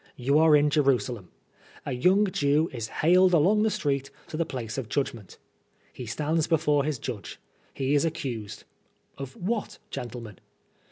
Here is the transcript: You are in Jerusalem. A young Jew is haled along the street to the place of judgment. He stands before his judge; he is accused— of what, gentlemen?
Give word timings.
You 0.15 0.39
are 0.39 0.55
in 0.55 0.71
Jerusalem. 0.71 1.29
A 1.85 1.91
young 1.91 2.25
Jew 2.25 2.71
is 2.73 2.87
haled 2.87 3.35
along 3.35 3.61
the 3.61 3.69
street 3.69 4.09
to 4.29 4.35
the 4.35 4.47
place 4.47 4.79
of 4.79 4.89
judgment. 4.89 5.37
He 5.93 6.07
stands 6.07 6.47
before 6.47 6.83
his 6.85 6.97
judge; 6.97 7.39
he 7.71 7.93
is 7.93 8.03
accused— 8.03 8.63
of 9.19 9.33
what, 9.35 9.77
gentlemen? 9.91 10.39